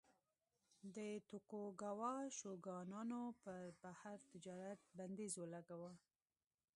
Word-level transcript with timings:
د 0.95 0.97
توکوګاوا 1.29 2.13
شوګانانو 2.37 3.21
پر 3.43 3.61
بهر 3.81 4.17
تجارت 4.31 4.81
بندیز 4.97 5.33
ولګاوه. 5.37 5.91